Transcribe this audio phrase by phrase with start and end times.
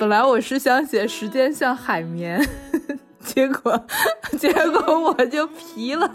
[0.00, 2.40] 本来我是想写时间像海绵，
[3.20, 3.86] 结果
[4.38, 6.10] 结果我就皮了，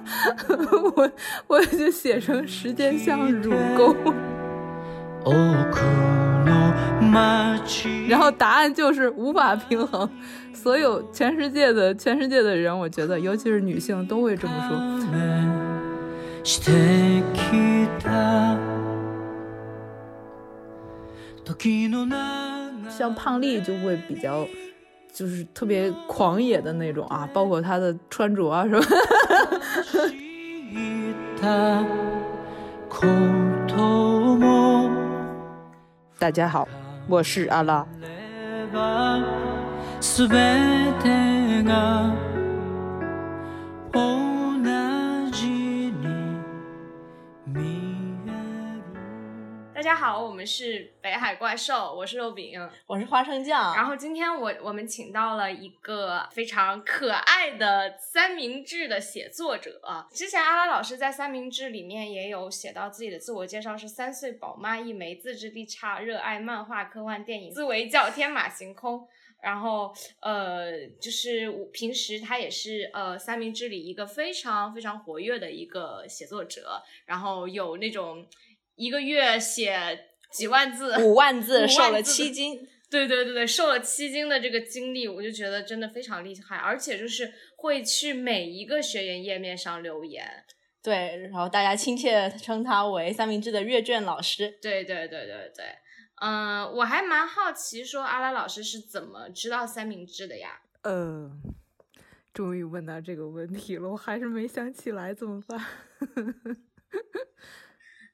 [0.96, 1.12] 我
[1.46, 3.96] 我就写成时间像乳沟。
[8.08, 10.10] 然后答案就是无法平衡。
[10.54, 14.80] 所有全世界的全世界的人，我觉得，尤其是女性，都会这么说。
[22.90, 24.48] 像胖丽就会比较，
[25.12, 28.82] 就是特别狂野的那种啊，包括她的穿着啊什么。
[36.18, 36.66] 大家好，
[37.08, 37.86] 我是阿拉。
[43.92, 44.23] 大
[49.84, 53.76] 家好，我们是北海怪兽，我是肉饼，我是花生酱。
[53.76, 59.82] 然后今天我我们请到了一个非常可爱的三明治的写作者。
[60.14, 69.06] 之前阿拉老师在三明治里面也有写到自己的自我介绍，是三岁宝妈一枚，自制力差，热爱漫画、科幻电影，思维叫天马行空。
[69.42, 78.26] 然后呃，就是我平时他也是呃三明治里一个非常非常活跃的一个写作者，然后有那种。
[78.76, 82.68] 一个月写几万字，五万字，瘦了七斤。
[82.90, 90.24] 对对对对，瘦了七斤的这个经历，我就觉得真的非常厉害，而且就是会去每一个学员页面上留言。
[90.84, 94.60] 对，然后大家亲切称他为三明治的阅卷老师。
[94.62, 95.66] 对对对对对，
[96.22, 100.62] 嗯，我还蛮好奇，说阿拉老师是怎么知道三明治的呀？
[100.84, 101.32] 呃，
[102.32, 105.60] 终于问到这个问题了，我还是没想起来，怎么办？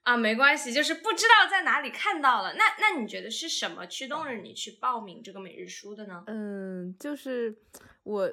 [0.02, 2.54] 啊，没关系，就是不知道在哪里看到了。
[2.54, 6.24] 那那你觉得是什么驱动着你去报名这个每日书的呢？
[6.26, 7.54] 嗯，就是
[8.02, 8.32] 我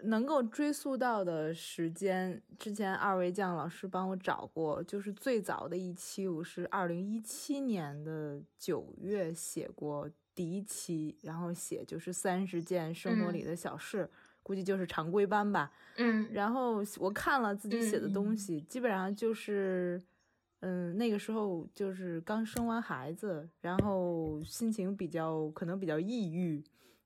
[0.00, 14.08] 能够追溯到的时间，之前二位酱老师帮我找过，就是最早的一期，我是二零一七年的九月写过第一期，然后写就是三十件生活里的小事，
[14.42, 15.72] 估计就是常规班吧。
[15.96, 20.04] 嗯，然后我看了自己写的东西，基本上就是。
[20.60, 26.64] 嗯，那个时候就是刚生完孩子，然后心情比较可能比较抑郁，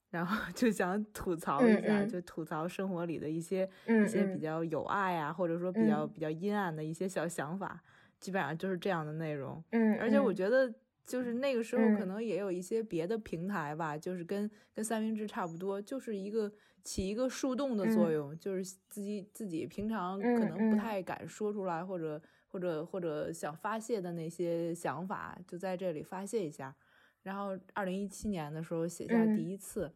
[0.09, 7.83] 然后就想吐槽一下，就吐槽生活里的一些一些比较有爱啊，或者说比较比较阴暗的一些小想法，
[8.21, 9.63] 基本上就是这样的内容。
[9.71, 10.73] 嗯，而且我觉得
[11.05, 16.51] 就是那个时候可能也有一些别的平台吧，就是跟跟三明治差不多，就是一个
[16.85, 22.23] 起一个树洞的作用，就是自己自己平常可能不太敢说出来或者。
[22.51, 26.75] 或者或者想发泄的那些想法，就在这里发泄一下。
[27.23, 29.93] 然后二零一七年的时候写下第一次，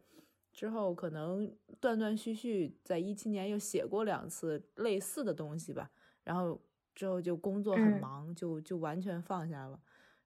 [0.51, 5.89] 之后可能断断续续，在一七年又写过两次类似的东西吧。
[6.23, 6.59] 然后
[6.93, 9.79] 之后就工作很忙，就就完全放下了。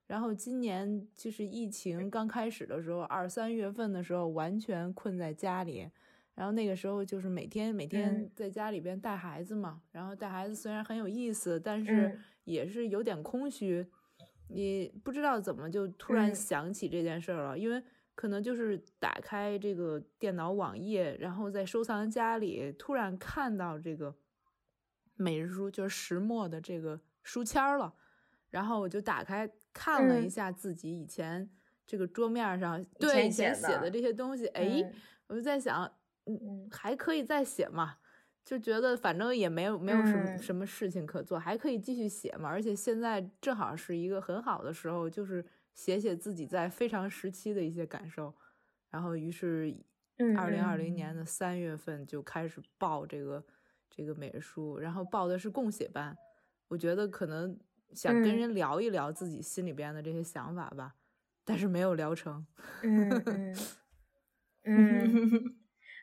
[0.06, 5.90] 然后今年就是疫情刚开始的时候，二三月份的时候，完全困在家里。
[6.40, 13.86] 然后那个时候就是每天每天在家里边带孩子嘛，然后带孩子虽然很有意思，但是也是有点空虚，
[14.48, 17.82] 你不知道怎么就突然想起这件事儿了，因为
[18.14, 24.16] 可能就是打开这个电脑网页，然后在收藏夹里突然看到这个
[25.16, 27.92] 每日书，就是石墨的这个书签了，
[28.48, 31.50] 然后我就打开看了一下自己以前
[31.86, 34.90] 这个桌面上对以前写的这些东西，哎，
[35.26, 35.92] 我就在想。
[36.26, 37.96] 嗯，还可以再写嘛，
[38.44, 42.48] 就觉得反正也没有没有什么什么事情可做，还可以继续写嘛。
[42.48, 45.44] 而且现在正好是一个很好的时候，就是
[45.74, 48.34] 写写自己在非常时期的一些感受。
[48.90, 49.74] 然后于是，
[50.36, 53.44] 二零二零年的三月份就开始报这个
[53.88, 56.16] 这个美术，然后报的是共写班。
[56.68, 57.58] 我觉得可能
[57.92, 60.94] 想跟人聊一聊自己心里边的这些想法吧，
[61.44, 62.46] 但是没有聊成。
[62.82, 63.56] 嗯嗯
[64.64, 65.59] 嗯。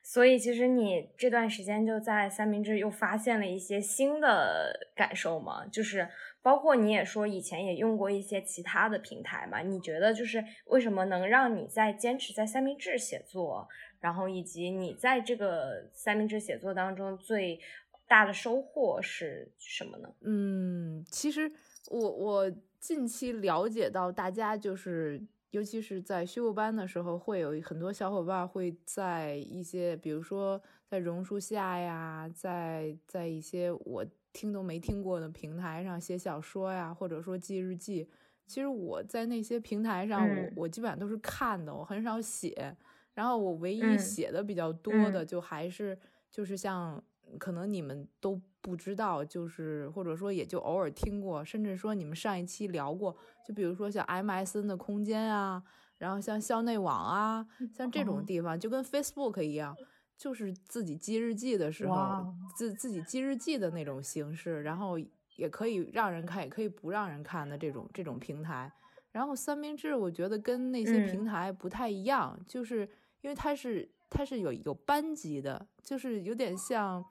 [0.10, 5.66] 所以其实你这段时间就在三明治又发现了一些新的感受吗？
[5.68, 6.08] 就是
[6.42, 9.60] 包括你也说以前也用过一些其他的平台嘛？
[9.60, 13.68] 你觉得就是为什么能让你在坚持在三明治写作，
[14.00, 17.60] 然后以及你在这个三明治写作当中最
[18.08, 20.08] 大的收获是什么呢？
[20.22, 21.52] 嗯，其实
[21.92, 25.22] 我我近期了解到大家就是。
[25.52, 38.08] 尤其是在修复班的时候，会有很多小伙伴会在一些，比如说在榕树下呀，在在一些我听都没听过的平台上写小说呀，或者说记日记，
[38.46, 42.76] 其实我在那些平台上，我我基本上都是看的，我很少写。
[43.14, 45.98] 然后我唯一写的比较多的，就还是
[46.30, 47.04] 就是像
[47.40, 53.16] 可能你们都不知道，就是或者说也就偶尔听过，甚至说你们上一期聊过，
[53.48, 55.64] 就比如说像 MSN 的空间啊，
[55.98, 59.76] 然后像校内网啊，像这种地方，就跟 Facebook 一样，
[60.18, 64.98] 就是自己记日记的时候，自自己记日记的那种形式，然后。
[65.38, 68.74] 也可以让人看，也可以不让人看的这种这种平台。
[69.12, 72.90] 然后三明治，我觉得跟那些平台不太一样，就是
[73.22, 77.06] 因为它是它是有有班级的，就是有点像，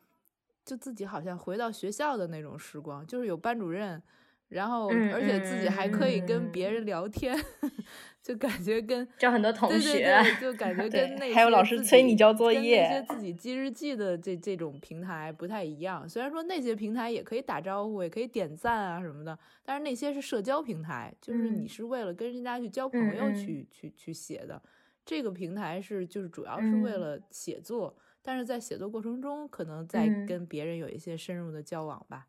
[0.66, 4.02] 就自己好像回到学校的那种时光，就是有班主任。
[4.48, 7.36] 然后，而且自己还可以跟别人聊天，
[8.22, 16.08] 就感觉跟 交很多同学， 就感觉跟那还有老师催你交作业，那些自己记日记的这这种平台不太一样。
[16.08, 24.62] 虽然说那些平台也可以打招呼，也可以点赞啊什么的，但是那些是社交平台，就是你是为了跟人家去交朋友去去去写的。
[25.04, 27.96] 这个平台是就是主要是为了写作，
[28.26, 32.26] 但是在写作过程中，可能在跟别人有一些深入的交往吧。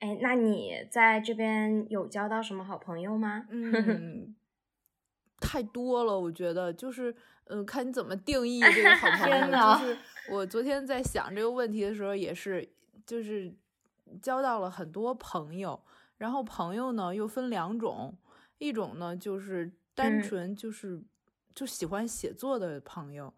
[0.00, 3.46] 哎，那你在这边有交到什么好朋友吗？
[3.48, 4.34] 嗯，
[5.38, 7.14] 太多了，我觉得就是，
[7.44, 9.78] 嗯，看你怎么定义这个好朋友。
[9.78, 9.96] 就是
[10.32, 12.68] 我昨天在想这个问题的时候，也是，
[13.06, 13.54] 就是
[14.20, 15.80] 交到了很多朋友。
[16.18, 18.18] 然后朋友呢又分两种，
[18.58, 21.00] 一种呢就是单纯就是
[21.54, 23.32] 就喜欢写作的朋友，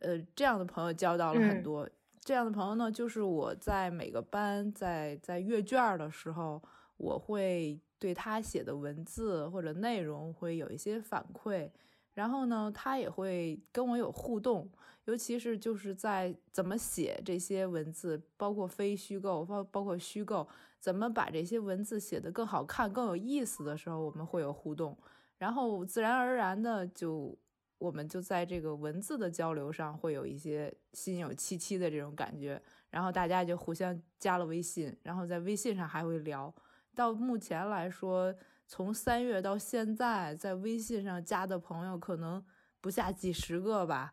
[0.00, 1.88] 呃，这样的朋友交到了很多。
[2.22, 6.62] 这样的朋友呢，就是我在每个班在在阅卷的时候，
[6.98, 11.70] 我会对他写的文字或者内容会有一些反馈，
[12.12, 14.70] 然后呢，他也会跟我有互动，
[15.06, 20.46] 尤其是就是在怎么写这些文字，包括非虚构，包包括虚构，
[20.78, 24.96] 怎么把这些文字写得更好看、更有意思的时候，我们会有互动，
[25.38, 27.36] 然后自然而然的就。
[27.80, 32.60] 我们就在这个文字的交流上会有一些心有戚戚的这种感觉，
[32.90, 36.54] 然后大家就互相加了微信，然后在微信上还会聊。
[36.94, 38.34] 到目前来说，
[38.66, 42.44] 从三月到现在，在微信上加的朋友可能
[42.82, 44.12] 不下几十个吧，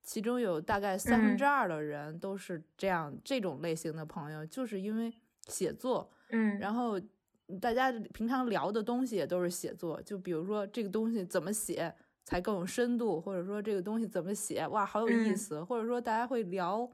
[0.00, 5.12] 其中有大概三分之二的人都是这样这种类型的朋友，就是因为
[5.48, 7.00] 写作，嗯，然后
[7.60, 11.92] 大家平常聊的东西也都是写作，就比如说这个东西怎么写。
[12.28, 16.86] 才更有深度，或者说这个东西怎么写，哇，好有意思，或者说大家会聊，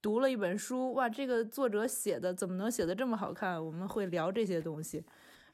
[0.00, 3.60] 读了一本书，哇，这个作者写的怎么能写的这么好看？
[3.66, 5.04] 我们会聊这些东西，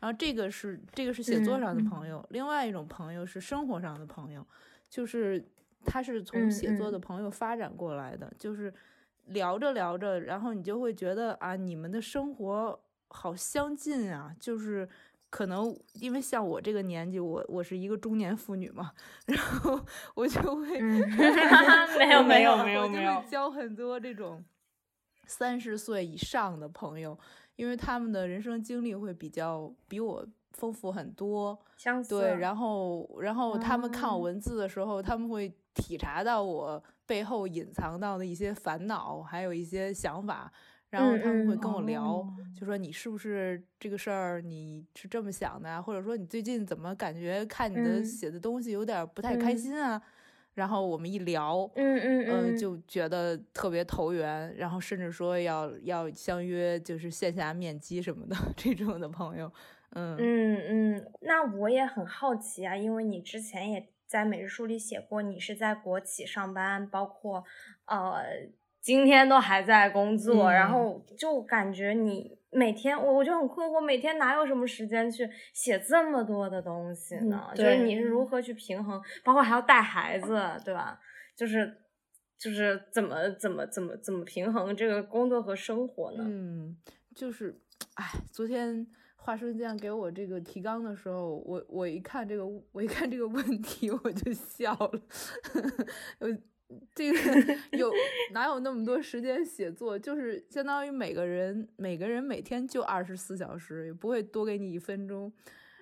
[0.01, 4.47] 然后这个是这个是写作上的朋友，另外一种朋友是生活上的朋友，
[4.91, 5.43] 就是
[5.87, 8.71] 他是从写作的朋友发展过来的，就是
[9.29, 12.79] 聊着聊着，然后你就会觉得啊，你们的生活
[13.09, 14.87] 好相近啊，就是。
[15.37, 18.91] 可能因为像我这个年纪，我我是一个中年妇女嘛，
[19.27, 19.79] 然后
[20.17, 24.43] 我就会没有没有没有没有交很多这种
[25.27, 27.19] 三十岁以上的朋友，
[27.57, 40.51] 因为他们的人生经历会比较比我丰富很多，相似对，然后然后他们看我文字的时候，他们会体察到我背后隐藏到的一些烦恼，还有一些想法。
[40.91, 42.25] 然后他们会跟我聊，
[42.59, 50.01] 就说你是不是这个事儿你是这么想的，或者说你最近怎么感觉看你的写的东西有点不太开心啊？
[50.55, 59.53] 然后我们一聊，嗯嗯嗯，就觉得特别投缘，然后甚至说要要相约就是线下面基什么的 这种的朋友，
[59.91, 60.63] 嗯嗯
[60.97, 61.13] 嗯。
[61.21, 67.45] 那我也很好奇啊，因为你之前也在每日书里写过，你是在国企上班，包括
[67.87, 68.23] 呃。
[68.87, 77.51] 今天都还在工作，然后就感觉你每天，我我就很困惑，每天哪有什么时间去写这么多的东西呢？
[77.53, 81.01] 就是你是如何去平衡，包括还要带孩子，对吧？
[81.35, 81.79] 就是
[82.39, 86.25] 就是怎么怎么怎么怎么平衡这个工作和生活呢？
[86.25, 86.77] 嗯，
[87.13, 87.61] 就是，
[87.95, 95.01] 哎，昨天华生这样给我这个提纲的时候，我我一看这个，我一看这个问题，我就笑了，
[96.21, 96.29] 我。
[96.95, 97.93] 这个有
[98.33, 99.99] 哪有那么多时间写作？
[99.99, 105.33] 就是相当于每个人每个人每天就二十四小时，也不会多给你一分钟。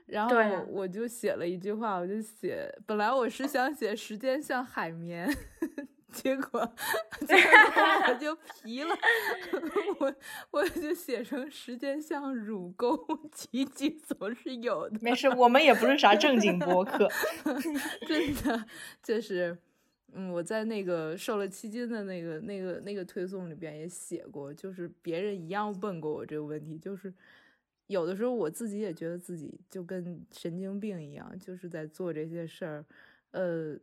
[0.07, 0.37] 然后
[0.69, 5.27] 我就写了一句话，我就写，本来我是想写时间像海绵，
[6.13, 6.75] 结果
[7.27, 7.43] 结果
[8.09, 8.95] 我就皮了，
[9.99, 10.15] 我
[10.51, 12.95] 我就写成时间像乳沟，
[13.33, 14.99] 奇迹总是有的。
[15.01, 17.09] 没事，我们也不是啥正经播客，
[18.07, 18.67] 真的
[19.03, 19.57] 就是。
[20.17, 27.13] 嗯，我在那个瘦了七斤的那个、那个、那个推送里边也写过，就是别人一样问过我这个问题，就是
[27.89, 32.85] 有的时候我自己也觉得自己就跟神经病一样，就是在做这些事儿。
[33.33, 33.77] 呃，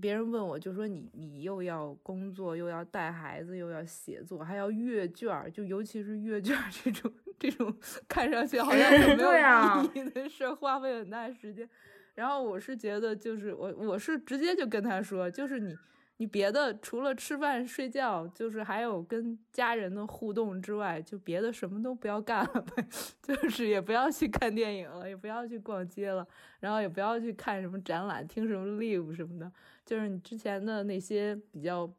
[0.00, 7.76] 别人问我就说你你又要工作，又要带孩子，又要写作，还要阅卷儿，就尤其是阅卷这种这种
[8.08, 11.68] 看上去好像没有意义的事儿，花费很大时间。
[12.14, 15.76] 然后我是觉得，就是我我是直接就跟他说，就是你。
[16.18, 22.86] 你别的除了吃饭睡觉，就是还有跟家人的互动之外，就别的什么都不要干了呗。
[23.20, 26.24] 就是也不要去看电影了，也不要去逛街了，
[26.60, 29.52] 然后也不要去看什么展览、听什么 live 什么的。
[29.84, 31.92] 就是你之前的那些比较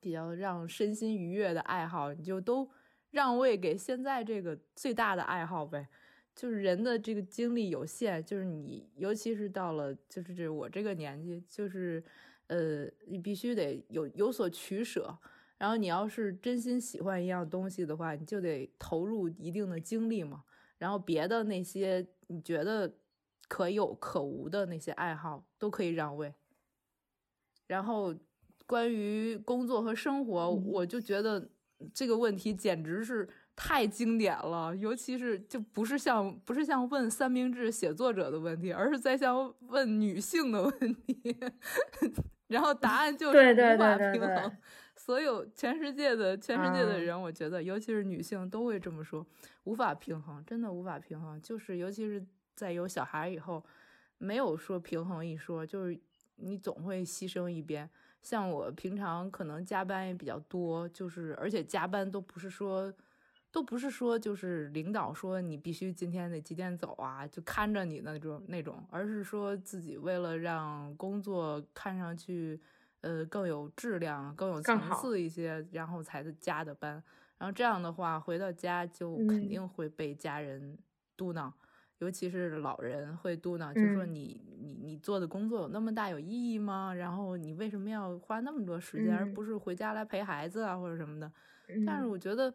[0.00, 2.70] 比较让身心愉悦的爱好，你就都
[3.10, 5.88] 让位给现在这个最大的爱好呗。
[6.34, 12.02] 就是人的这个精力有限，就是你尤其是到了就是这我这个年纪，就是。
[12.48, 15.16] 呃，你必须得有有所取舍，
[15.56, 20.44] 然后你要是真心喜欢一样东西的话，你就得投入一定的精力嘛。
[20.76, 22.98] 然后别的那些你觉得
[23.48, 26.34] 可有可无的那些爱好都可以让位。
[27.66, 28.14] 然后
[28.66, 31.48] 关于工作和生活，我就觉得
[31.92, 41.36] 这个问题简直是太经典了，尤其是就不是像不是像问三明治写作者的问题，而是在像问女性的问题。
[42.48, 44.56] 然后答案就是无法平衡，
[44.94, 49.26] 所有全世界的全世界的人，我觉得尤其是女性都会这么说，
[49.64, 51.40] 无法平衡，真的无法平衡。
[51.40, 52.24] 就是尤其是
[52.54, 53.64] 在有小孩以后，
[54.18, 55.98] 没有说平衡一说，就是
[56.36, 57.88] 你总会牺牲一边。
[58.24, 62.92] 像我平常可能加班也比较多，就是而且加班都不是说。
[63.52, 72.60] 都不是说就是领导说你必须今天得几点走啊，就看着你那种那种，而是说自己为了让工作看上去，
[73.02, 77.00] 呃更有质量、更有层次一些，然后才加的班。
[77.38, 80.76] 然后这样的话回到家就肯定会被家人
[81.16, 81.52] 嘟囔，
[81.98, 86.92] 尤其是老人会嘟囔，就说你你你做的工作有那么大有意义吗？
[86.94, 91.32] 然后你为什么要花那么多时间，而不是回家来陪孩子啊或者什么的？
[91.86, 92.52] 但是我觉得。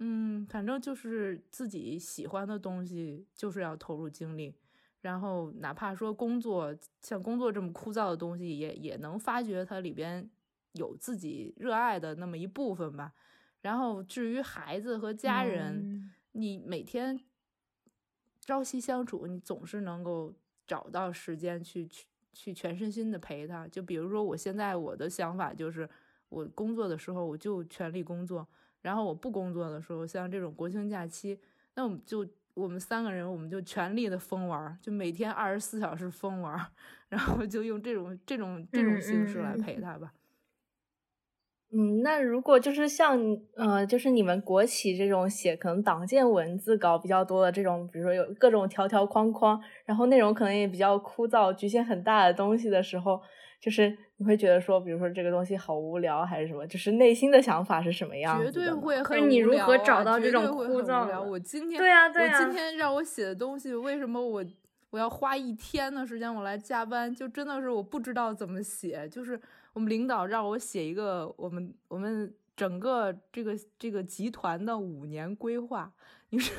[0.00, 4.54] 嗯，反正就是自己喜欢的东西，就是要投入精力。
[5.00, 10.30] 然后哪怕说工作像工作这么枯燥的东西，也也能发掘它里边
[10.74, 13.12] 有自己热爱的那么一部分吧。
[13.60, 17.18] 然后至于孩子和家人，你每天
[18.48, 20.32] 朝夕相处，你总是能够
[20.66, 23.68] 找到时间去去去全身心的陪他。
[23.68, 25.86] 就比如说我现在我的想法就是，
[26.30, 28.48] 我工作的时候我就全力工作。
[28.80, 31.38] 然后我不工作的时候，像这种国庆假期，
[31.74, 36.58] 那我们就我们三个人，我们就全力的疯玩，就每天二十四小时疯玩，
[37.10, 40.10] 然后就用这种这种这种形式来陪他吧。
[40.14, 40.27] 嗯，
[42.02, 43.18] 那如果就是像
[43.56, 53.20] 呃，就是你们国企这种写可能党建文字稿比较多的这种，比如说有各种条条框框，然后内容可能也比较枯燥，局限很大的东西的时候。
[53.60, 56.64] 就是你会觉得说，比如说这个东西好无聊，还是什么？
[56.64, 58.40] 就是内心的想法是什么样？
[58.40, 59.26] 绝对会很无聊。
[59.26, 61.20] 你如何找到这种枯燥？
[61.20, 64.44] 我今天对呀对呀，我今天让我写的东西，为什么我
[64.90, 67.12] 我要花一天的时间我来加班？
[67.12, 69.08] 就真的是我不知道怎么写。
[69.08, 69.40] 就是
[69.78, 75.92] 我们领导让我写一个我们我们整个这个这个集团的五年规划。
[76.30, 76.52] 你说，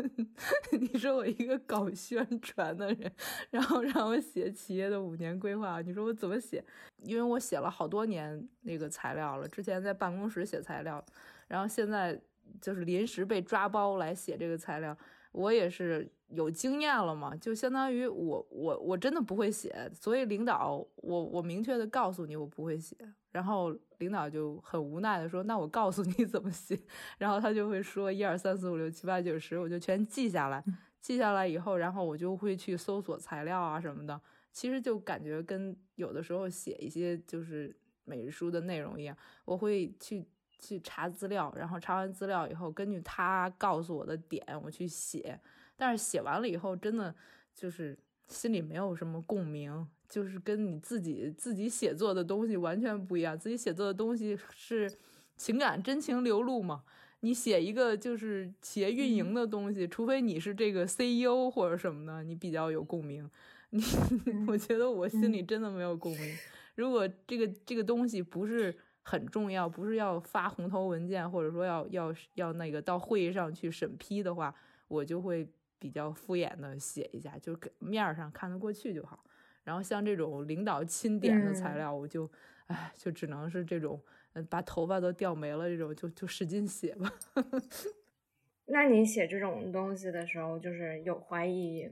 [0.72, 3.12] 你说我一个搞宣传的人，
[3.50, 6.64] 然后让我写企业的五年规划，你说我怎么写？
[7.04, 11.04] 因为我写了好多年那个材料了，之前在办公室写材料，
[11.46, 12.18] 然后现在
[12.58, 14.96] 就是临时被抓包来写这个材料，
[15.36, 22.96] 我也是有经验了嘛，就相当于我我我真的不会写，所以领导我我明确的告诉你我不会写。
[23.30, 26.78] 然后领导就很无奈的说：“那我告诉你怎么写。”
[27.18, 30.64] 然后他就会说：“一二三四五六七八九十，我就全记下来。
[31.02, 34.18] 记下来以后，然后我就会去搜索材料啊什么的。
[34.52, 39.14] 其实就感觉跟有的时候写一些就是每日书的内容一样，
[39.44, 40.24] 我会去
[40.58, 45.38] 去查资料，然后查完资料以后，根据他告诉我的点，我去写。
[45.76, 47.14] 但是写完了以后，真的
[47.54, 47.98] 就是
[48.28, 54.88] 心里没有什么共鸣。”就是跟你自己自己写作的东西完全不一样，自己写作的东西是
[55.36, 56.84] 情感真情流露嘛。
[57.20, 63.28] 你写一个就是企业运营的东西，除非你是这个 CEO 或者什么的，你比较有共鸣。
[63.70, 63.82] 你
[64.46, 66.36] 我觉得我心里真的没有共鸣。
[66.76, 68.72] 如果这个这个东西不是
[69.08, 74.52] 很重要，不是要发红头文件，或者说要要要那个到会议上去审批的话，
[74.88, 75.48] 我就会
[75.78, 79.22] 比较敷衍的写一下，就面儿上看得过去就好。
[79.62, 82.28] 然后像这种领导钦点的材料，我就，
[82.66, 87.12] 哎，就只能是这种，嗯，把头发都掉没了这种，就就使劲写吧。
[88.66, 91.88] 那你写这种东西的时候，就是有怀疑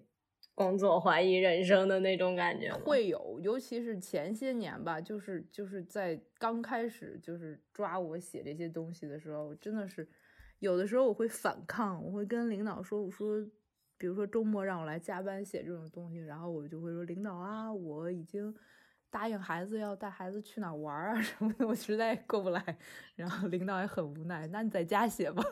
[0.55, 2.73] 工作、怀疑人生的那种感觉？
[2.73, 10.09] 会有，尤其是前些年吧，就是就是在刚开始就是抓我写这些东西的时候，真的是
[10.61, 13.45] 有的时候我会反抗，我会跟领导说，我说，
[13.99, 18.55] 比如说周末让我来加班写这种东西，然后我就会说，领导啊，我已经
[19.11, 22.79] 答应孩子要带孩子去哪玩啊什么的，我实在过不来，
[23.17, 25.43] 然后领导也很无奈，那你在家写吧。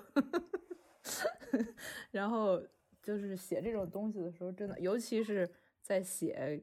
[2.11, 2.63] 然后
[3.03, 5.51] 就是写这种东西的时候，真的，尤其是
[5.83, 6.63] 在写，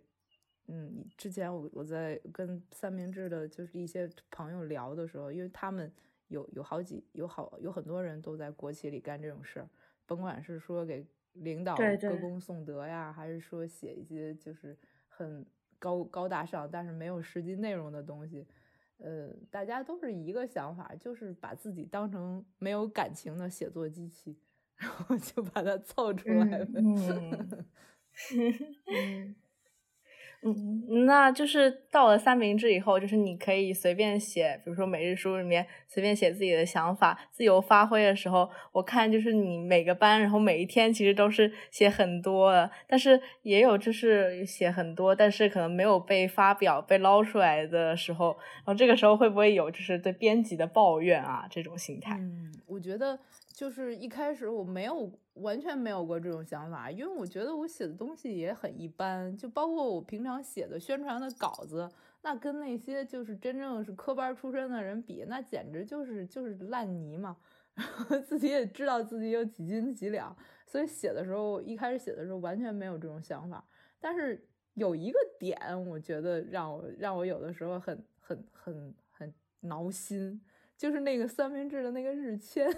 [0.68, 5.92] 嗯，之前我我在跟三明治的，就是一些朋友聊的时候，因为他们
[6.30, 9.70] 有有好几有好有很多人都在国企里干这种事儿，
[10.06, 14.78] 甭管是说给领导歌功颂德呀，还是说写一些就是
[15.08, 15.46] 很
[15.78, 18.46] 高高大上但是没有实际内容的东西，
[18.98, 24.38] 呃，大家都是一个想法，就是把自己当成没有感情的写作机器。
[24.80, 26.68] 然后就把它凑出来了。
[28.92, 29.36] 嗯，
[30.42, 52.16] 嗯，那就是到了三明治以后，就是你可以随便写，比如说每日书里面随便写自己的想法，自由发挥的时候，我看就是你每个班，然后每一天其实都是写很多的，但是也有就是写很多，但是可能没有被发表、被捞出来的时候，然后这个时候会不会有就是对编辑的抱怨啊这种心态？
[52.18, 53.20] 嗯，我觉得。
[53.60, 61.86] 就是一开始我没有完全没有过这种想法，因为我觉得我写的东西也很一般，就包括我平常写的宣传的稿子，
[62.22, 67.36] 那跟那些就是真正是科班出身的人比，那简直就是就是烂泥嘛。
[67.76, 70.34] 然后自己也知道自己有几斤几两，
[70.66, 73.62] 所以写的时候一开始写的时候完全没有这种想法。
[74.00, 74.42] 但是
[74.76, 80.40] 有一个点，我觉得让我让我有的时候很很很很挠心，
[80.78, 82.74] 就是那个三明治的那个日签。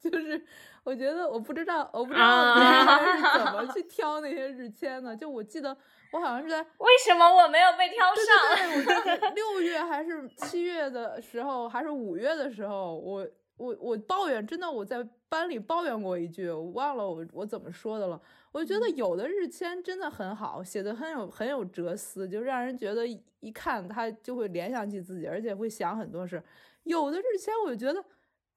[0.00, 0.42] 就是
[0.82, 5.14] 我觉得我不知道，我不知道别人是怎么去 挑那些日签的。
[5.14, 5.76] 就我记得
[6.12, 8.84] 我好像是在为什么我没有被挑上？
[8.84, 18.18] 对对对，我 六月还是七月的时候，还是五月的时候，我我我抱怨，真的我在班里抱怨过一句，我忘了我我怎么说的了。
[18.52, 23.06] 我觉得有的日签真的很好，写的很有很有哲思，就让人觉得
[23.40, 26.42] 一看他就会联想起自己，而且会想很多事。
[26.84, 28.02] 有的日签我就觉得。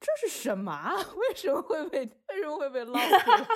[0.05, 0.93] 这是什么？
[1.15, 2.99] 为什么会被为什么会被捞出
[3.31, 3.37] 来？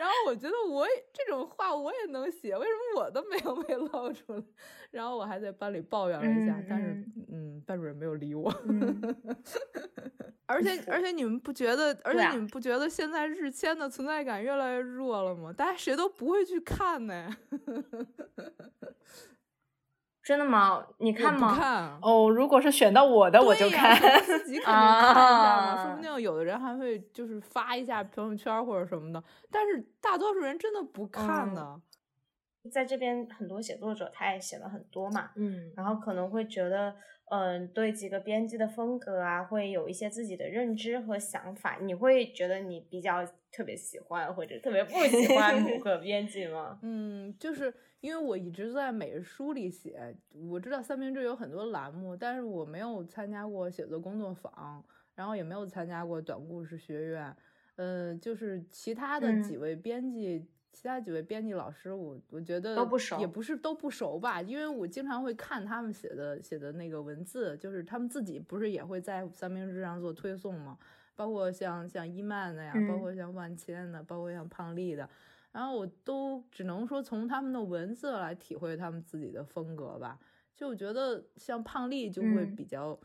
[0.00, 4.42] 然后我觉得我也这种话我也能写，为什么我都没有被捞出来？
[4.90, 8.52] 然后我还在班里抱怨了一下，但是嗯，班主任没有理我。
[10.46, 11.96] 而且而且你们不觉得？
[12.02, 15.52] 而且你们不觉得现在日签的存在感越来越弱了吗？
[15.56, 17.30] 大家谁都不会去看呢。
[20.24, 20.86] 真的吗？
[20.98, 21.56] 你看吗？
[21.58, 23.96] 看哦，如果是选到我的，我就看。
[24.22, 29.22] 自己肯定看一下嘛，说不定有的人还会就是发一下朋友圈或者什么的。
[29.50, 31.80] 但是大多数人真的不看的。
[32.72, 36.94] 在这边，很多写作者他也写了很多嘛，嗯，然后可能会觉得，
[37.32, 41.78] 嗯，对几个编辑的风格啊，会有一些自己的认知和想法。
[41.80, 46.78] 你会觉得你比较特别喜欢或者特别不喜欢某 个编辑吗？
[46.82, 47.74] 嗯，就是。
[48.02, 50.12] 因为我一直在每日书里写，
[50.50, 54.84] 我知道三明治有很多栏目，但是我没有参加过写作工作坊，
[55.14, 57.36] 然后也没有参加过短故事学院，
[57.76, 70.76] 呃，就是其他的几位编辑，其他几位编辑老师，我我觉得都不熟，也不是都不熟吧，因为我经常会看他们写的写的那个文字，就是他们自己不是也会在三明治上做推送吗？
[71.14, 75.08] 包括像像伊曼的呀，包括像万千的，包括像胖丽的。
[75.52, 80.18] 然后我都只能说从他们的文字来体会他们自己的风格吧。
[80.56, 82.98] 就我觉得像胖丽就会比较，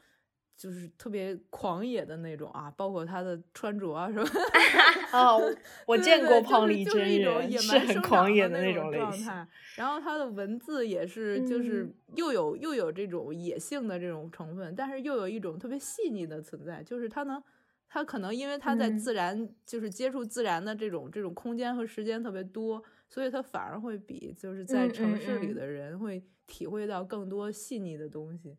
[0.56, 4.30] 就是特别狂野的那种啊，包括她的穿着啊什么。
[5.12, 5.42] 哦，
[5.88, 9.48] 我见过胖丽真人，是很狂野的那种状态。
[9.76, 17.42] 然后她的文字也是，就是又有又有这种野性的这种成分，但是又有一种特别细腻的存在，就是她能。
[17.90, 28.58] 他可能因为他在自然，就是接触自然的这种这种空间和时间特别多，所以他反而会比就是在城市里的人会体会到更多细腻的东西。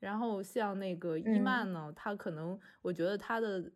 [0.00, 3.70] 然后像那个伊曼呢，他可能我觉得他的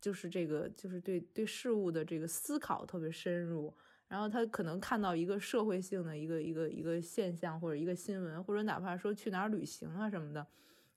[0.00, 3.72] 就是这个就是对对事物的这个思考特别深入。
[4.08, 10.46] 然后他可能看到一个社会性的一个一个一个现象或者一个新闻，或者哪怕说去哪儿旅行啊什么的，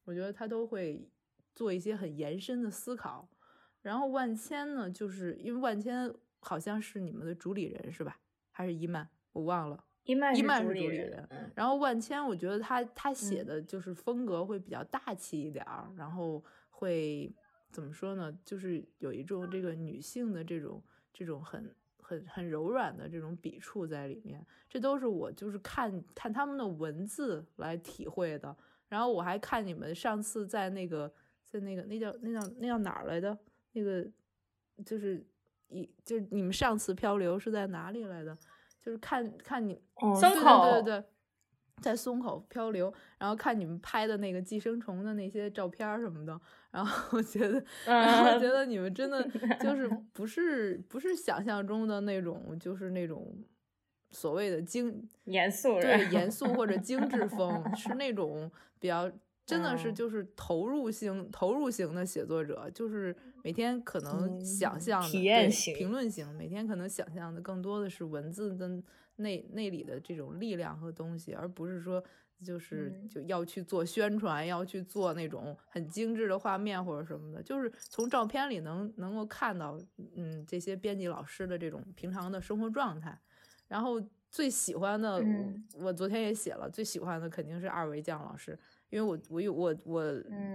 [0.06, 1.06] 我觉得他都会。
[1.56, 3.30] 做一些很延伸的思考，
[3.84, 8.18] 然后万千呢，就是因为万千好像是你们的主理人是吧？
[8.50, 9.08] 还是伊曼？
[9.34, 9.86] 我忘了。
[10.06, 11.30] 伊曼伊曼是主理人。
[11.56, 17.34] 然后万千，我觉得他他写的就是风格会比较大气一点儿，然后会
[17.72, 18.36] 怎么说呢？
[18.44, 28.56] 就是有一种这个女性的这种这种很很很柔软的这种笔触在里面，这都是我就是看看他们的文字来体会的。
[28.90, 31.12] 然后我还看你们上次在那个
[31.48, 33.38] 在那个那叫那叫那叫哪儿来的？
[33.74, 34.06] 那个
[34.86, 35.24] 就是
[35.70, 38.38] 一就是你们上次漂流是在哪里来的？
[38.82, 39.82] 就是看看你
[40.20, 41.04] 松口对对对，
[41.82, 46.40] 在松口漂流，然后看你们拍的那个寄生虫的那些照片什么的，
[46.72, 49.24] 然后我觉得， 然后觉得你们真的
[49.62, 53.34] 就是不是不是想象中的那种，就是那种
[54.12, 59.10] 所谓的精严肃对严肃或者精致风， 是那种比较。
[59.46, 68.82] 真的是就是投入型投入型的写作者，就是每天可能想象的体验型评论型，每天可能想象的更多的是文字的
[69.18, 72.02] 内内里的这种力量和东西，而不是说
[72.42, 79.78] 就是就要去做宣传，要去做那种很精致的画面或者什么的，就是从照片里能能够看到，
[80.16, 83.20] 嗯，这些编辑老师的这种平常的生活状态。
[83.68, 85.24] 然后最喜欢的，
[85.80, 88.58] 我昨天也写了，最喜欢的肯定是二维酱老师。
[88.94, 90.14] 因为我我有我我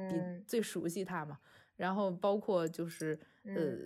[0.08, 0.14] 比
[0.46, 1.36] 最熟悉他嘛，
[1.76, 3.76] 然后包括就是呃，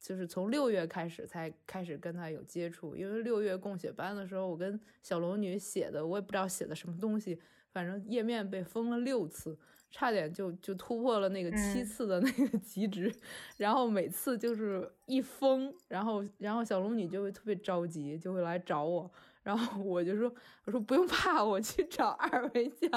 [0.00, 7.38] 就是从六月开始才开始跟他有接触，因为六月供血班的时候，我跟小龙女写的，我也不知道写的什么东西，
[7.70, 9.56] 反正页面被封了六次，
[9.92, 13.14] 差点就就突破了那个七次的那个极值，
[13.56, 19.08] 然后每次就是一封，然后然后小龙女就会特别着急，就会来找我。
[19.42, 20.32] 然后我就说，
[20.64, 22.90] 我说不用怕，我去找二维酱，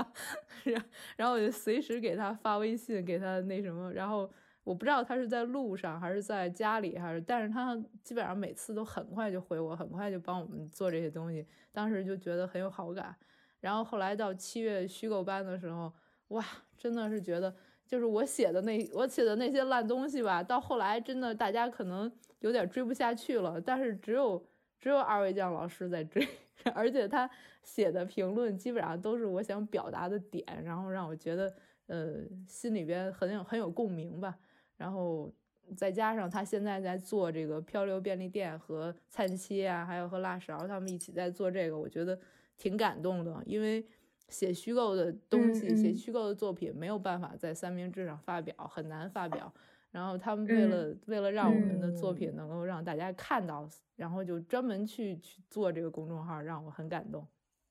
[0.63, 0.85] 然
[1.17, 3.91] 然后我就随时给他发微信，给他那什么。
[3.91, 4.29] 然后
[4.63, 11.43] 我不知道他是在路上还是在家里，还是，但是他基本上每次都很快就回我，很快就帮我们做这些东西。
[11.71, 13.15] 当时就觉得很有好感。
[13.59, 15.91] 然后后来到七月虚构班的时候，
[16.27, 16.45] 哇，
[16.77, 17.55] 真的是觉得，
[17.87, 24.45] 就是我写的那我写的那些烂东西吧，到后来真的大家可能有点追不下去了，但是只有。
[24.85, 26.23] 只有二位酱老师在追，
[26.75, 27.27] 而且他
[27.63, 31.51] 写的评论基本上都是我想表达的点，然后让我觉得
[31.87, 32.17] 呃
[32.47, 34.37] 心里边很有很有共鸣吧。
[34.77, 35.33] 然后
[35.75, 42.19] 再加上他现在在做这个漂流便利店和灿七啊，还有和辣勺他们一起在做这个，我觉得
[42.55, 43.41] 挺感动的。
[43.47, 43.83] 因为
[44.29, 49.51] 写虚构的东西，写虚构的作品没有办法在三明治上发表，很难发表。
[49.95, 57.25] 然后他们为了为了让我们的作品能够让大家看到，然后就专门去去做这个公众号，让我很感动。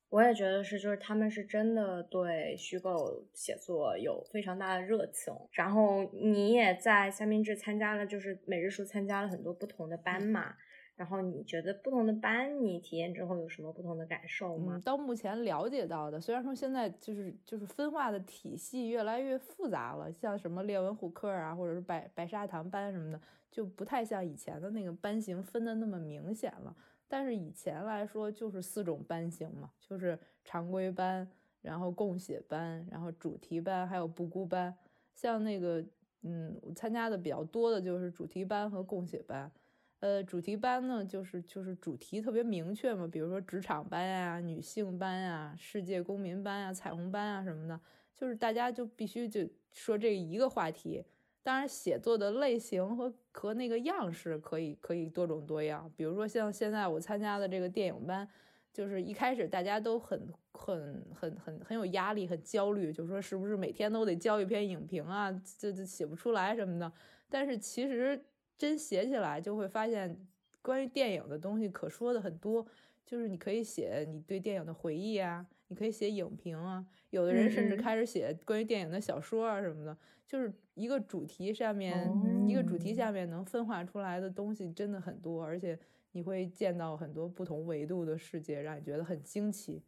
[0.08, 5.34] 我也觉得是，就是他们是真的对虚构写作有非常大的热情。
[5.52, 10.54] 然后你也在三明治参加了，就是每日书参加了很多不同的班嘛。
[10.96, 14.80] 然后你觉得不同的班，你体验之后有什么不同的感受吗？
[14.84, 26.76] 到目前了解到的，虽然说现在就是就是分化的体系越来越复杂了，像什么列文虎克啊，或者是白白砂糖班什么的，就不太像以前的那个班型分的那么明显了。
[27.08, 31.28] 但是以前来说就是四种班型嘛，就是常规班，
[31.60, 34.72] 然后共写班，然后主题班，还有不孤班。
[35.12, 35.84] 像那个
[36.22, 39.50] 嗯，我参加的比较多的就是主题班和共写班。
[40.04, 47.80] 呃，主题班呢，就是就是主题特别明确嘛，比如说职场班呀、女性班呀、世界公民班呀、彩虹班啊什么的，
[48.14, 49.40] 就是大家就必须就
[49.72, 51.02] 说这一个话题。
[51.42, 55.90] 当然，写作的类型和和那个样式可以可以多种多样。
[55.96, 58.28] 比如说像现在我参加的这个电影班，
[58.74, 60.20] 就是一开始大家都很
[60.52, 66.92] 很很很很有压力、很焦虑，就说是不是每天都得交一篇影评啊，这这写不出来什么的。
[67.30, 68.22] 但是其实。
[68.56, 70.16] 真写起来就会发现，
[70.62, 72.66] 关于电影的东西可说的很多。
[73.06, 79.94] 就是你可以写你对电影的回忆啊，你可以写影评啊，有的人甚至开始写关于电影的小说啊什么的。
[80.26, 82.10] 就是一个主题上面，
[82.48, 85.78] 一个主题下面能分化出来的东西真的很多，而且
[86.12, 89.82] 你会见到很多不同维度的世界，让你觉得很惊奇。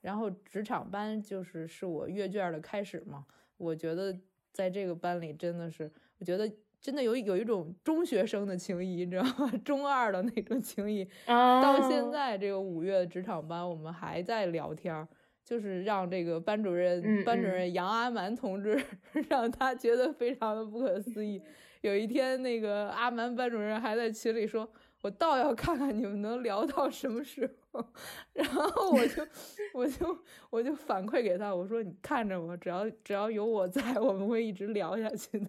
[0.00, 3.24] 然后职场班就是是我阅卷的开始嘛，
[3.58, 4.18] 我觉得
[4.52, 6.52] 在这个班里真的是，我觉得。
[6.80, 9.50] 真的有有一种中学生的情谊，你知道吗？
[9.64, 11.04] 中二的那种情谊。
[11.26, 15.06] 到现在这个五月的职场班，我们还在聊天，
[15.44, 18.80] 就是让这个班主任班主任杨阿蛮同志，
[19.28, 21.42] 让他觉得非常的不可思议。
[21.80, 24.68] 有一天，那个阿蛮班主任还在群里说
[25.02, 27.84] ：“我倒要看看你们能聊到什么时候。
[28.32, 29.26] ”然后我就
[29.72, 30.18] 我就
[30.50, 35.46] 我就反馈给他，我说：“你看着我，只要只要有我在，我们会一直聊下去的。”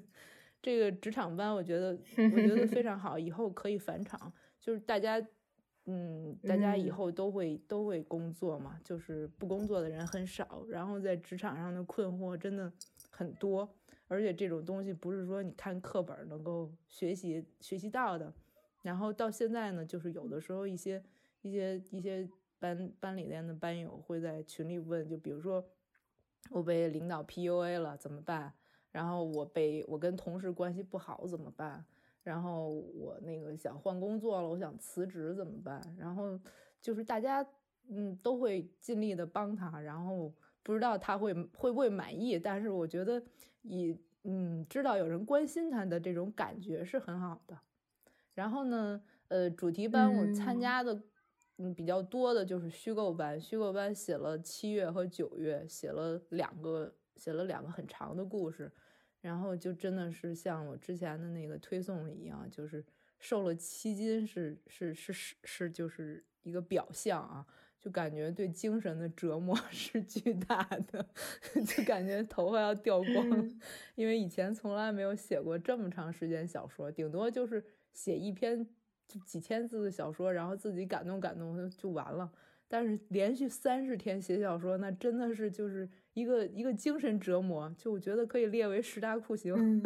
[0.67, 1.97] 这个职场班，我觉得
[2.35, 4.33] 我觉得非常好，以后可以返场。
[4.59, 5.17] 就是大家，
[5.85, 12.69] 嗯，大家以后都会都会工作嘛，就是不工作的人很少，然后在职场上的困惑真的
[13.09, 13.73] 很多，
[14.09, 18.33] 而且这种东西不是说你看课本能够学习学习到的。
[18.81, 21.01] 然后到现在呢，就是有的时候一些
[21.43, 22.27] 一些一些
[22.59, 25.65] 班班里边的班友会在群里问，就比如说
[26.49, 28.51] 我被领导 PUA 了怎么办？
[28.91, 31.85] 然后我被我跟同事关系不好怎么办？
[32.23, 35.81] 然后我那个想换工作了，我想辞职怎么办？
[35.97, 36.39] 然后
[36.81, 37.45] 就是大家
[37.89, 43.23] 嗯都会尽力的帮他，然后不知道他会会不会满意，但是我觉得
[43.61, 47.57] 以嗯知道有人关心他的这种感觉是很好的。
[48.33, 51.01] 然后呢，呃，主题班我参加的
[51.59, 58.71] 嗯比较多的就是虚构班，虚构班写了七月和九月，写了两个写了两个很长的故事。
[59.19, 62.85] 然后就真的是像我之前的那个推送一样，就是
[63.19, 67.45] 瘦了七斤是是是是是就是一个表象啊，
[67.79, 71.05] 就感觉对精神的折磨 是巨大的，
[71.65, 73.59] 就感觉头发要掉光，
[73.95, 78.65] 因为以前从来没有写过这么长时间小说，顶多就是写一篇
[79.07, 82.31] 就几千字的小说，然后自己感动感动就完了。
[82.69, 89.81] 但是连续三十天写小说，那真的是就是一个一个精神折磨，就我觉得可以列为十大酷刑。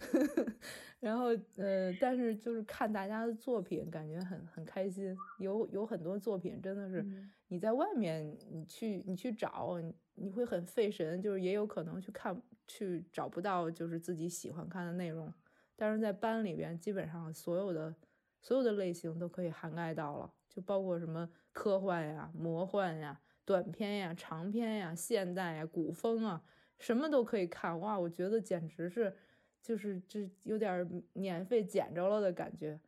[1.00, 5.16] 然后呃，但是就是看大家的作品，感觉很很开心。
[5.38, 7.04] 有有很多作品真的是
[7.48, 9.78] 你在外面你去你去找，
[10.14, 15.32] 你会很费神，就是也有可能去看去找不到就是自己喜欢看的内容。
[15.76, 17.94] 但是在班里边，基本上所有的
[18.40, 21.28] 所有的类型都可以涵盖到了，就包括什么。
[21.54, 26.42] 科幻呀，魔幻呀，短片呀，长篇呀，现代呀，古风啊，
[26.78, 27.98] 什么都可以看哇！
[27.98, 29.16] 我觉得简直是，
[29.62, 32.78] 就是这有点免费捡着了的感觉。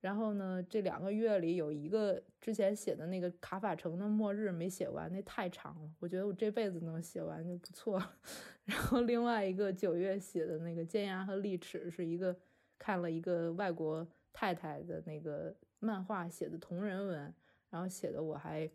[0.00, 8.16] 然后呢，这两个月里有一个之前写的那个卡法城的末日没写完，那太长了，我觉得我这辈子能写完就不错了。
[8.64, 12.36] 然后另外一个九月写的那个尖牙和利齿是一个
[12.78, 17.34] 看了一个外国太太的那个漫画写的同人文。
[17.72, 18.70] 然后写的我还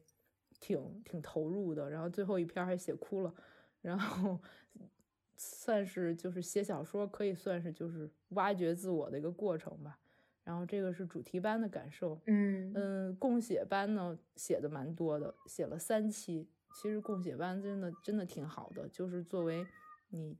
[0.59, 3.31] 挺挺投入的，然后最后一篇还写哭了，
[3.79, 4.39] 然后
[5.37, 9.99] 算是就是写小说可以算是就是挖掘自我的一个过程吧。
[10.43, 16.49] 然后这个是主题班的感受，嗯嗯，共写班呢写的蛮多的，写了三期。
[16.73, 19.63] 其实共写班真的真的挺好的，就是作为
[20.09, 20.35] 你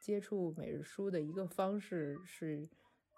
[0.00, 2.66] 接触每日书的一个方式，是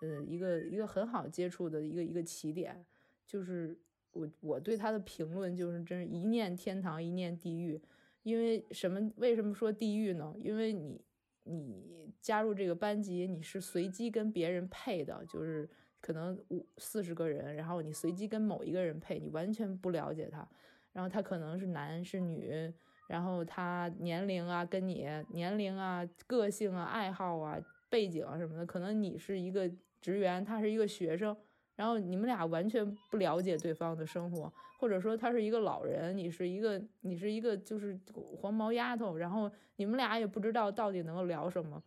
[0.01, 2.85] 呃一个一个很好接触的一个一个起点，
[3.25, 3.79] 就是。
[4.13, 7.81] 我我对他的评论就是真是一念天堂一念地狱，
[8.23, 9.11] 因为什么？
[9.17, 10.35] 为什么说地狱呢？
[10.43, 11.01] 因为你
[11.45, 15.69] 你加入这个班级，你是随机跟别人配的，就是
[16.01, 20.49] 可能五四十个人，然后你随机跟某一个人配，你完全不了解他，
[20.93, 22.73] 然后他可能是男是女，
[23.09, 29.71] 然后他年龄啊跟你年龄啊、个性啊、爱好啊、背景啊什么的，可能你是一个
[30.01, 31.37] 职员，他是一个学生。
[31.81, 41.83] 然后你们俩完全不了解对方的生活，或者说他是一个老人，你是一个你是一个就是黄毛丫头，然后你们俩也不知道到底能够聊什么，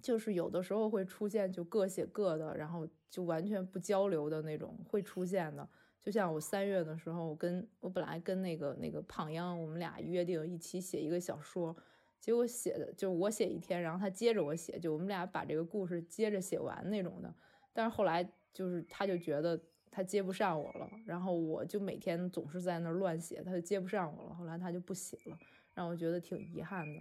[0.00, 5.68] 就是有的时候会出现就各写各的，然后就完全不交流的那种会出现的。
[6.00, 11.76] 就像我三月的时候，我跟我本来跟那个那个胖央，我们俩约定一起写一个小说，
[12.20, 17.34] 结果写的就我写一天，然后他接着我写，就我们俩把这个故事接着写完那种的。
[17.72, 18.32] 但是后来。
[18.52, 24.34] 就是他就觉得他接不上我了，然后我就每天总是在那乱写，他就接不上我了。
[24.34, 25.38] 后来他就不写了，
[25.74, 27.00] 让我觉得挺遗憾的。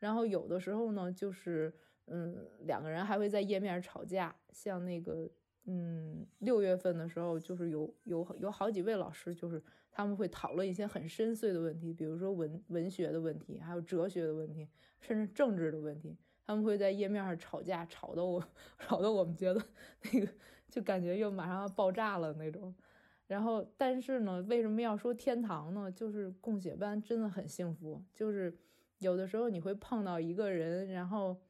[0.00, 1.72] 然后有的时候呢，就是
[2.06, 4.34] 嗯，两个人还会在页面吵架。
[4.52, 5.28] 像那个
[5.64, 14.68] 嗯，六月份的时候，就是有有有好几位老师，就是他们会讨论一些很深邃的问题，比如说文文学的问题，还有哲学的问题，
[15.00, 16.16] 甚至政治的问题。
[16.46, 18.44] 他们会在页面上吵架，吵得我
[18.78, 19.62] 吵得我们觉得
[20.12, 20.28] 那个。
[20.74, 22.74] 就感觉又马上要爆炸了那种，
[23.28, 25.88] 然后但是呢，为什么要说天堂呢？
[25.92, 28.52] 就是供血班真的很幸福，就是
[28.98, 31.40] 有的时候你会碰到一个人，然后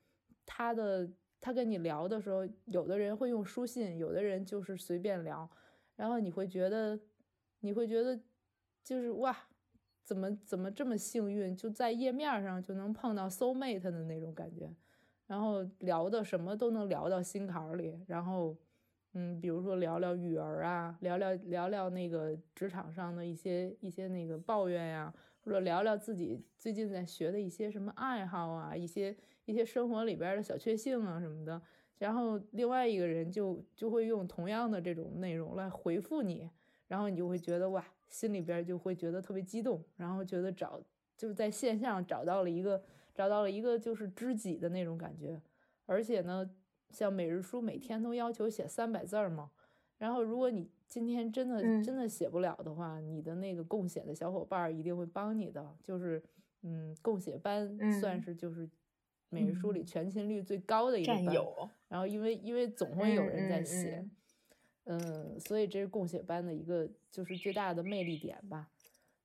[0.44, 1.10] 他的
[1.40, 5.48] 他跟你聊的时候，有的人会用书信，有的人就是随便聊，
[5.96, 7.00] 然后你会觉得
[7.60, 8.20] 你会觉得
[8.82, 9.34] 就是哇，
[10.02, 14.70] 怎么怎么这么幸运，就在页面上就能碰到 soul mate 的那种感觉，
[15.26, 18.54] 然后聊的什么都能聊到心坎里，然后。
[19.16, 31.62] 嗯，比如说聊聊育儿啊，聊聊聊聊那个职场上的一些一些那个抱怨呀，或者聊聊自己最近在学的一些什么爱好啊，一些一些生活里边的小确幸啊什么的。
[31.96, 36.50] 然后另外一个人就就会用同样的这种内容来回复你，
[36.88, 40.83] 然后你就会觉得哇，心里边就会觉得特别激动，然后觉得找
[41.16, 42.83] 就是在线上找到了一个
[43.14, 45.40] 找到了一个就是知己的那种感觉，
[45.87, 46.50] 而且呢。
[46.94, 49.50] 像每日书每天都要求写三百字儿嘛，
[49.98, 56.22] 然后如果你今天真的真的写不了的话，你的那个共写的小伙伴一定会帮你的，就是
[56.62, 58.70] 嗯，共写班算是就是
[59.28, 61.24] 每日书里全勤率最高的一个班。
[61.88, 64.09] 然后因为因为总会有人在写，
[64.85, 68.70] 嗯，所以这是共写班的一个就是最大的魅力点吧。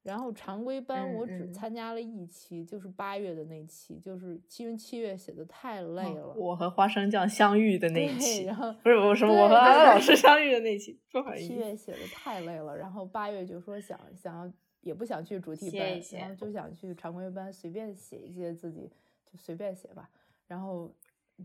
[0.09, 6.33] 然后常规班我只参加了一期，就是八月的那期，就是因为七月写的太累了。
[6.35, 11.47] 我和花生酱相遇的那一期，然后不是我什么，我和安老师相遇的那期，不好意思。
[11.47, 18.89] 七月写的太累了，然后八月就说想想要，也不想去主题班，然后就想去常规班随便写一些自己
[19.31, 20.09] 就随便写吧，
[20.47, 20.91] 然后。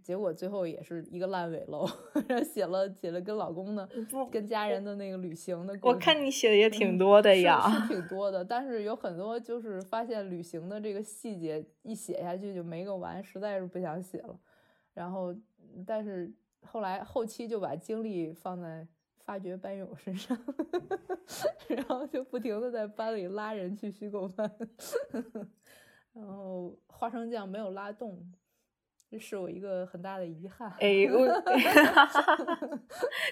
[0.03, 1.87] 结果最后也是一个烂尾楼，
[2.29, 3.89] 然后写了写了跟老公的、
[4.31, 5.79] 跟家人的那个旅行的。
[5.83, 14.39] 我看你写的也挺多的呀，是 挺多的，但是有很多就是发现旅行的这个细节一写下去就没个完，实在是不想写了。
[14.93, 15.35] 然后，
[15.87, 18.87] 但是后来后期就把精力放在
[19.19, 20.37] 发掘班友身上，
[21.69, 24.51] 然后就不停的在班里拉人去虚构班，
[26.13, 28.25] 然后花生酱没有拉动。
[29.15, 30.69] 这是我一个很大的遗憾。
[30.81, 31.25] 哎，我，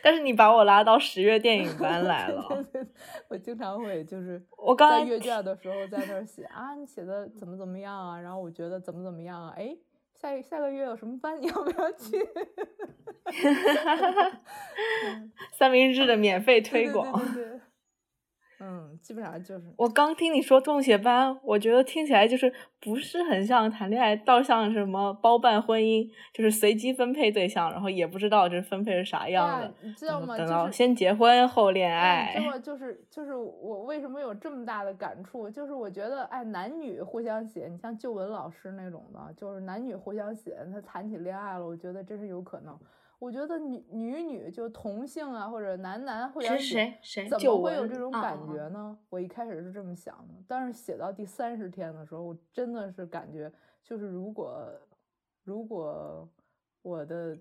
[0.00, 2.64] 但是你把我拉到十月电影班来了。
[3.26, 8.20] 我经常会就是我刚在阅卷的时候在那儿写啊，你写的怎么怎么样啊？
[8.20, 9.52] 然后我觉得怎么怎么样啊？
[9.58, 9.76] 哎，
[10.14, 11.36] 下下个月有什么班？
[11.42, 12.24] 你要不要去？
[15.50, 17.20] 三明治的免费推广。
[18.64, 29.74] 嗯，基本上就是我刚听你说中写班，我觉得听起来就是不是很像谈恋爱，倒像什么包办婚姻，就是随机分配对象，然后也不知道这分配是啥样的。
[29.82, 30.38] 你知道吗？
[30.38, 32.36] 等到先结婚后恋爱。
[32.38, 35.50] 知道就是就是我为什么有这么大的感触？
[35.50, 42.78] 就是我觉得哎，男女互相写，你像旧文老师那种的，就是男女互相写，他谈起恋爱了，我觉得这是有可能。
[43.22, 48.98] 我觉得女女女就同性啊，或者男男或者谁谁怎么会有这种感觉呢？
[49.08, 53.48] 我一开始是这么想的，但是写到第三十天的时候，我真的是感觉，
[53.84, 54.60] 就是如果
[55.44, 56.28] 如果
[56.82, 57.38] 我的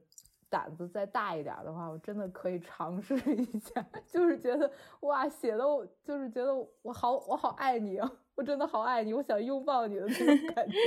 [0.51, 3.83] 胆子再大一点的话，我真的可以尝试一下。
[4.05, 10.77] 就是觉得哇，写的我就是觉得我好我好爱你啊，我真的好爱你，我想拥抱你的那种感觉。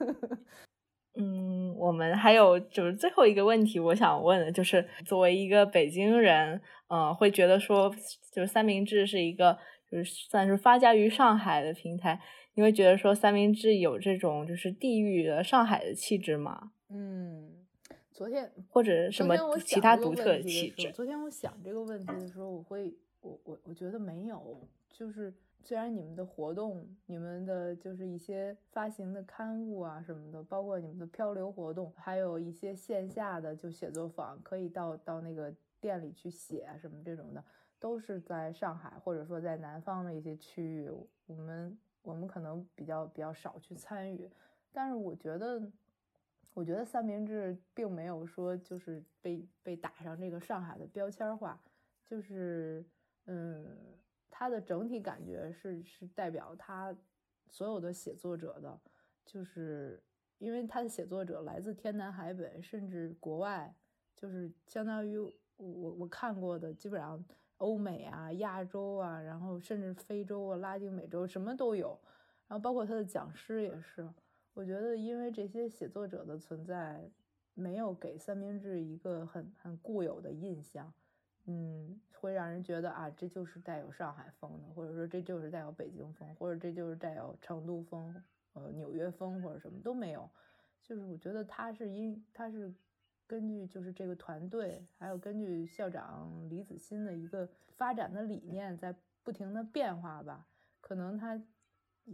[1.14, 7.94] 嗯，我们还有就是最后一个问题，我想问的就是，作为一个北京人，嗯，会觉得说，
[8.32, 9.58] 就是三明治是一个
[9.90, 12.18] 就是算是发家于上海的平台，
[12.54, 16.72] 你会觉得说三明治有这种就是地域的上海的气质吗？
[16.88, 17.50] 嗯，
[18.10, 20.90] 昨天或者什么其他独特的气质？
[20.92, 25.34] 昨天我想这个问题的时候，我会我我我觉得没有，就是。
[25.64, 37.44] 虽然你们的活动、你们的就是一些发行的刊物啊什么的，包括你们的漂流活动，还有一些线下的就写作坊，可以到到那个店里去写什么这种的，
[37.78, 40.90] 都是在上海或者说在南方的一些区域，
[41.26, 44.28] 我们我们可能比较比较少去参与。
[44.72, 45.62] 但是我觉得，
[46.54, 51.60] 我觉得三明治并没有说就是被被打上这个上海的标签化，
[52.04, 52.84] 就是
[53.26, 53.64] 嗯。
[54.34, 56.96] 它的整体感觉是是代表他
[57.48, 58.80] 所有的写作者的，
[59.26, 60.02] 就是
[60.38, 63.72] 因为他的写作者来自天南海北，甚至国外，
[64.16, 65.18] 就是相当于
[65.58, 67.22] 我我看过的基本上
[67.58, 72.00] 欧美啊、亚洲啊，然后甚至非洲啊、拉丁美洲什么都有，
[72.48, 74.08] 然后包括他的讲师也是。
[74.54, 77.08] 我觉得因为这些写作者的存在，
[77.54, 80.92] 没有给三明治一个很很固有的印象。
[81.46, 88.14] 嗯，会让人觉得啊，这就是带有上海风的，或者说这就是带有北京风，或者这就是带有成都风，
[88.52, 90.30] 呃，纽约风或者什么都没有。
[90.82, 92.72] 就是我觉得他是因他是
[93.26, 100.46] 根据就是这个团队，还有根据校长李子欣的一个发展的理念在不停的变化吧。
[100.80, 101.40] 可能他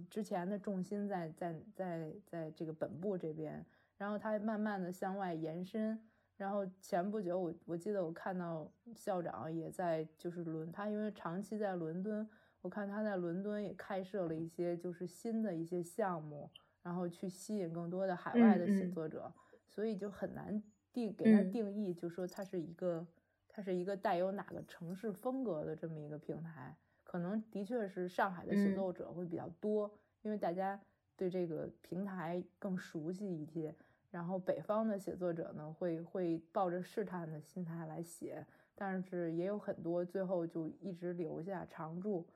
[0.09, 3.65] 之前的重心在在在在这个本部这边，
[3.99, 5.99] 然后他慢慢的向外延伸。
[6.39, 12.27] 然后前不久，我我记得我看到校长也在就是伦，他因为长期在伦敦，
[12.63, 16.49] 我看他在伦敦也开设了一些就是新的一些项目，
[16.81, 19.31] 然后去吸引更多的海外的写作者，
[19.67, 20.63] 所以就很难
[20.93, 23.05] 定给他定义，就说他是一个
[23.49, 30.81] 他是一个带有哪个城市风格的这么一个平台，可能的确是上海的写作者会比较多，因为大家
[31.17, 33.75] 对这个平台更熟悉一些。
[34.11, 42.27] 然后北方的写作者呢，会会抱着试探的心态来写，但是也有很多最后就一直留下常驻。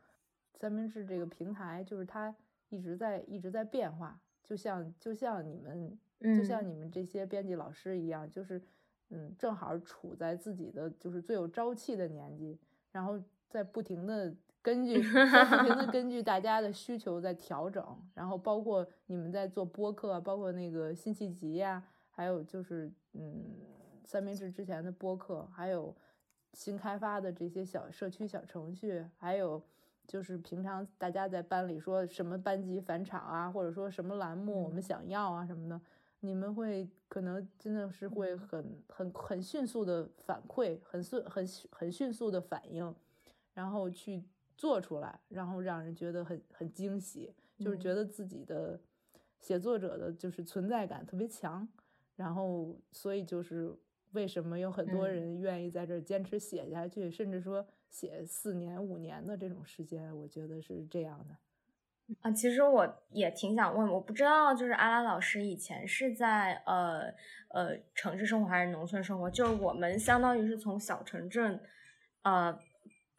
[0.55, 2.35] 三明治这个平台就是它
[2.68, 8.61] 一直在一直在变化，就像就像你们就像你们这些编辑老师一样，就是
[9.09, 12.59] 嗯，正好处在自己的就是最有朝气的年纪，
[12.91, 17.85] 然后在不停的根据在不停的根据大家的需求在调整，
[18.15, 21.83] 然后包括你们在做播客，包括那个辛弃疾呀，
[22.13, 23.43] 还有就是嗯
[24.05, 25.95] 三明治之前的播客，还有
[26.53, 29.61] 新开发的这些小社区小程序，还有
[30.07, 35.81] 就是平常大家在班里说什么班级返场啊，或者说什么栏目我们想要啊什么的。
[36.25, 42.95] 你们会可能真的是会很很很迅速的反馈，很迅很很迅速的反应，
[43.55, 44.23] 然后去
[44.63, 48.81] 做出来，然后让人觉得很很惊喜，就是觉得自己的
[49.41, 51.67] 写作者的就是存在感特别强，
[52.15, 53.75] 然后所以就是
[54.13, 61.37] 为什么有很多人愿意在这坚持写下去，甚至说写四年五年的这种时间，我觉得是这样的。
[62.21, 67.13] 啊，其实我也挺想问，我不知道，就是阿拉老师以前是在呃
[67.49, 69.29] 呃城市生活还是农村生活？
[69.29, 71.61] 就是我们相当于是从小城镇
[72.23, 72.57] 呃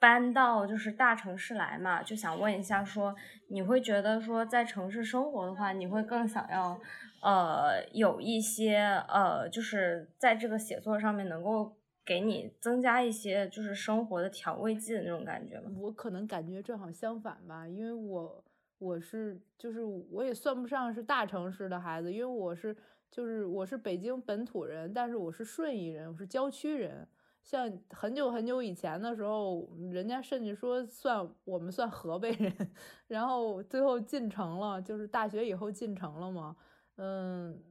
[0.03, 3.15] 搬到就是大城市来嘛，就想问一下，说
[3.47, 6.77] 你会觉得说在城市生活的话，你会更想要
[7.21, 15.71] 呃有一些呃就是在这个写作上面能够给你增加一些就是生活的调味剂的那种感觉吗？
[15.79, 18.43] 我可能感觉正好相反吧，因为我。
[18.79, 19.81] 我是就是
[20.11, 22.75] 我也算不上是大城市的孩子，因为我是
[23.09, 27.07] 就是我是北京本土人，但是我是顺义人，我是郊区人。
[27.43, 32.71] 像很久很久以前的时候，人家甚至说算我们算河北人，
[33.07, 36.55] 然后最后进城了，就是大学以后进城了嘛。
[36.95, 37.61] 嗯，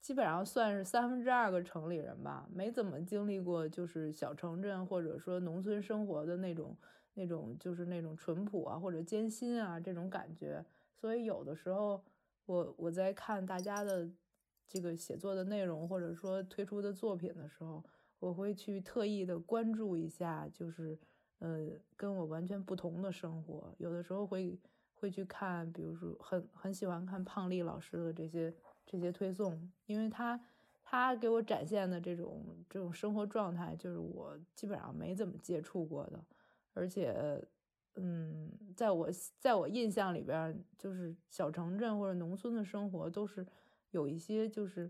[0.00, 6.76] 基本上算是三分之二个城里人吧，没怎么经历过就是小城镇或者说农村生活的那种。
[7.14, 10.64] 那种就是那种淳朴啊，或者艰辛啊这种感觉，
[10.96, 12.02] 所以有的时候
[12.46, 14.08] 我我在看大家的
[14.66, 17.84] 这个写作的内容，或者说推出的作品的时候，
[18.22, 20.96] 我会去特意的关注一下，就是
[21.40, 23.74] 呃跟我完全不同的生活。
[23.78, 24.56] 有的时候会
[24.94, 28.54] 会去看，比如说很很喜欢看胖丽老师的这些
[28.86, 30.40] 这些推送，因为他
[30.84, 36.24] 他给我展现的这种这种生活状态，就是我基本上没怎么接触过的。
[36.74, 37.44] 而且，
[37.96, 39.08] 嗯，在我
[39.40, 43.44] 在我印象里边，就是小城镇或者农村的生活都是
[43.90, 44.88] 有一些就是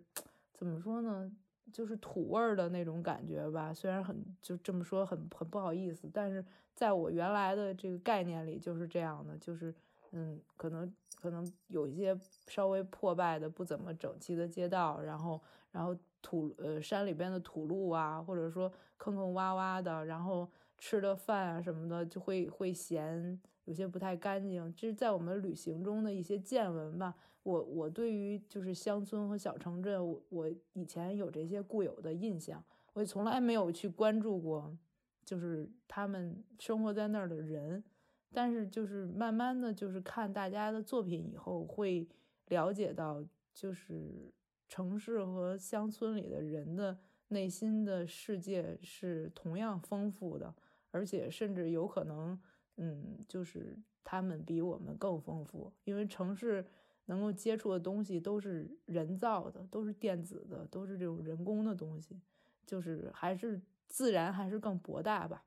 [0.52, 1.32] 怎么说呢，
[1.70, 3.72] 就是土味儿的那种感觉吧。
[3.74, 6.44] 虽然很就这么说很很不好意思，但是
[6.74, 9.74] 在我原来的这个概念里就是这样的，就是
[10.12, 15.40] 嗯，可能可能有一些稍微破败的、不怎么整齐的街道，然后
[15.70, 20.48] 然后土呃山里边的土路啊，或者说坑坑洼洼的，然后。
[20.84, 27.14] 吃的饭啊什么的就会会嫌有些不太干净，这是在我们旅行中的一些见闻吧。
[27.44, 32.60] 我我对于就是乡村和小城镇，我我以前有这些固有的印象，
[32.94, 34.76] 我也从来没有去关注过，
[35.24, 37.84] 就是他们生活在那儿的人。
[38.32, 42.08] 但是就是慢慢的就是看大家的作品以后，会
[42.48, 43.24] 了解到，
[43.54, 44.32] 就是
[44.68, 50.52] 城市和乡村里的人的内心的世界是同样丰富的。
[50.92, 52.40] 而且甚至有可能，
[52.76, 56.64] 嗯，就是他们比我们更丰富，因为城市
[57.06, 62.20] 能够接触的东西都是人造的，都是电子的，都是这种人工的东西，
[62.64, 65.44] 就是还是自然还是更博大吧。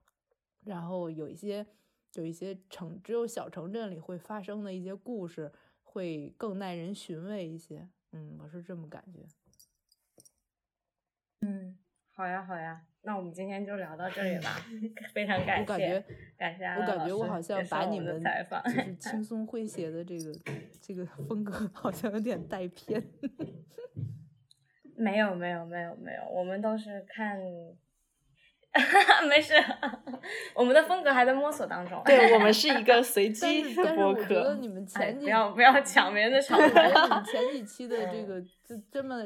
[0.66, 1.66] 然后有一些
[2.16, 5.52] 有一些城，只有小城镇里会发生的一些故事，
[5.84, 7.88] 会更耐人寻味一些。
[8.12, 9.26] 嗯，我是这么感觉。
[12.16, 12.82] 嗯，好呀，好呀。
[13.04, 14.60] 那我们今天就聊到这里吧，
[15.14, 16.04] 非常感谢，
[16.38, 20.34] 感谢我感觉我好像把你们采访就是 轻松诙谐的这个
[20.82, 23.04] 这个风格 好像有点带偏。
[24.96, 27.38] 没有没有没有没有，我们都是看，
[29.28, 29.54] 没事，
[30.56, 32.02] 我们的风格还在摸索当中。
[32.06, 34.30] 对我们是一个随机播客。
[34.30, 36.58] 觉得你们前几不要不要抢别人的场。
[36.58, 39.22] 我觉得你们前几期的这个就这么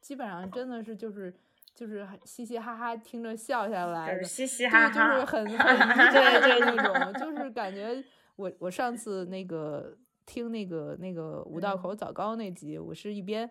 [0.00, 1.32] 基本上真的是就是。
[1.78, 8.02] 就是嘻嘻哈哈听着笑下来的，嘻嘻哈哈，就是很 很对对那种，就是感觉
[8.34, 13.48] 我我上次那个听那个那个五道口枣糕那集，我是一边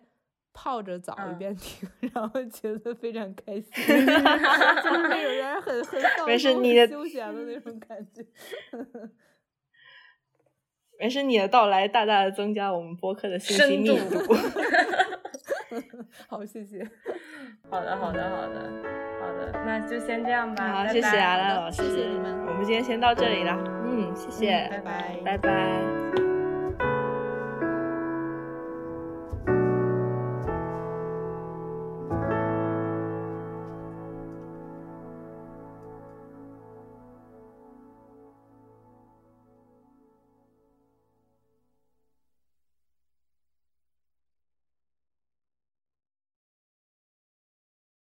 [0.52, 8.26] 泡着澡一边听，然后觉得非常开心， 就是那种让人很很放松、休闲的那种感觉。
[11.00, 13.96] 没事，你的到来大大的增加我们播客的信息密度。
[16.26, 16.86] 好，谢谢。
[17.70, 18.70] 好的，好的，好的，
[19.20, 20.68] 好的，那就先这样吧。
[20.68, 22.46] 好，谢谢阿拉老师，谢谢你们。
[22.46, 23.56] 我们今天先到这里了。
[23.84, 26.07] 嗯，谢谢，拜拜，拜拜。